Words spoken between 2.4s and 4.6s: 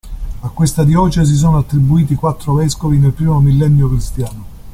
vescovi nel primo millennio cristiano.